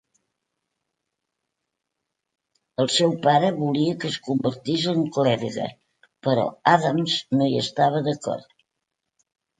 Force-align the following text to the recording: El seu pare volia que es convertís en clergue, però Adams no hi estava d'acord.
El 2.83 2.89
seu 2.93 3.13
pare 3.27 3.51
volia 3.59 3.93
que 4.05 4.09
es 4.13 4.17
convertís 4.29 4.87
en 4.95 5.05
clergue, 5.19 5.69
però 6.29 6.47
Adams 6.73 7.19
no 7.39 7.51
hi 7.53 7.59
estava 7.67 8.03
d'acord. 8.09 8.61